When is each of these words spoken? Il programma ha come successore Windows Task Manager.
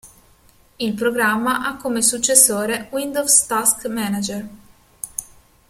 Il 0.77 0.95
programma 0.95 1.63
ha 1.63 1.75
come 1.75 2.01
successore 2.01 2.87
Windows 2.91 3.45
Task 3.45 3.85
Manager. 3.85 4.47